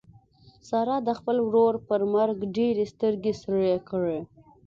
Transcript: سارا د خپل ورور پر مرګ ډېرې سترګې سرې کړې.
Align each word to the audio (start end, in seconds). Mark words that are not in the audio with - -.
سارا 0.67 0.97
د 1.07 1.09
خپل 1.19 1.37
ورور 1.47 1.73
پر 1.87 2.01
مرګ 2.13 2.37
ډېرې 2.57 2.85
سترګې 2.93 3.33
سرې 3.41 3.75
کړې. 3.89 4.19